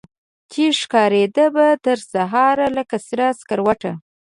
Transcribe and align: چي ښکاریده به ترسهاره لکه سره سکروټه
چي 0.51 0.63
ښکاریده 0.79 1.45
به 1.55 1.67
ترسهاره 1.85 2.67
لکه 2.77 2.97
سره 3.07 3.25
سکروټه 3.39 3.91